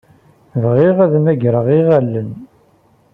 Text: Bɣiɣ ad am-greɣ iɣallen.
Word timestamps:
Bɣiɣ 0.61 0.97
ad 1.05 1.13
am-greɣ 1.17 1.65
iɣallen. 1.77 2.31